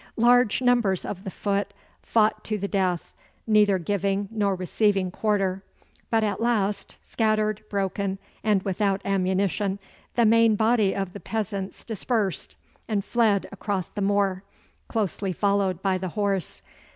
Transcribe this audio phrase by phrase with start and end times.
[0.17, 3.13] Large numbers of the foot fought to the death,
[3.45, 5.61] neither giving nor receiving quarter;
[6.09, 9.77] but at last, scattered, broken, and without ammunition,
[10.15, 14.41] the main body of the peasants dispersed and fled across the moor,
[14.87, 16.63] closely followed by the horse.